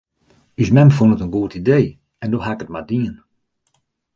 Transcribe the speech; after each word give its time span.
Us 0.61 0.69
mem 0.75 0.89
fûn 0.95 1.13
it 1.15 1.23
in 1.25 1.33
goed 1.35 1.53
idee 1.59 1.87
en 2.23 2.31
doe 2.31 2.43
haw 2.43 2.55
ik 2.55 2.63
it 2.65 2.73
mar 2.73 2.85
dien. 2.89 3.15